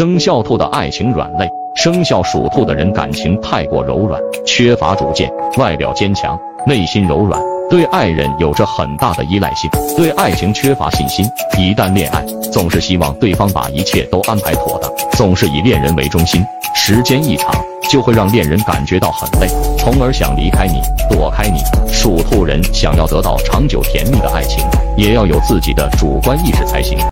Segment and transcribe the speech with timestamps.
[0.00, 7.38] 生肖兔的爱情软肋生肖属兔的人感情太过柔软缺乏主见外表坚强内心柔软
[7.68, 9.68] 对爱人有着很大的依赖性
[9.98, 11.26] 对爱情缺乏信心。
[11.58, 16.42] 一旦恋爱总是希望对方把一切都安排妥当总是以恋人为中心
[16.74, 17.54] 时间一长
[17.90, 20.80] 就会让恋人感觉到很累从而想离开你
[21.14, 21.60] 躲开你。
[21.92, 24.64] 属兔人想要得到长久甜蜜的爱情
[24.96, 26.96] 也要有自己的主观意识才行。